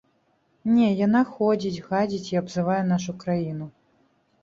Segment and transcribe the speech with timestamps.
[0.75, 3.73] Не, яна ходзіць, гадзіць і абзывае нашу краіну.